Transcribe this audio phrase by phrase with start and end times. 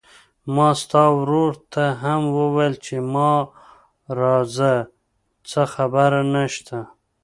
[0.53, 3.31] ما ستا ورور ته هم وويل چې ما
[4.19, 4.73] راځه،
[5.49, 6.77] څه خبره نشته.